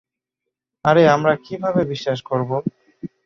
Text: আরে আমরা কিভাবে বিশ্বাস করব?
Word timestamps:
আরে 0.85 1.03
আমরা 1.07 1.33
কিভাবে 1.45 1.81
বিশ্বাস 1.91 2.19
করব? 2.29 2.49